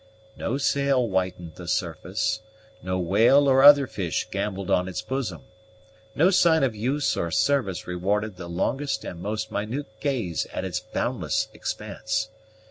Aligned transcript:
No 0.35 0.57
sail 0.57 1.07
whitened 1.07 1.57
the 1.57 1.67
surface, 1.67 2.39
no 2.81 2.97
whale 2.97 3.47
or 3.47 3.61
other 3.61 3.85
fish 3.85 4.27
gambolled 4.31 4.71
on 4.71 4.87
its 4.87 5.03
bosom, 5.03 5.43
no 6.15 6.31
sign 6.31 6.63
of 6.63 6.73
use 6.75 7.15
or 7.15 7.29
service 7.29 7.85
rewarded 7.85 8.35
the 8.35 8.49
longest 8.49 9.05
and 9.05 9.19
most 9.21 9.51
minute 9.51 9.85
gaze 9.99 10.47
at 10.47 10.65
its 10.65 10.79
boundless 10.79 11.49
expanse. 11.53 12.29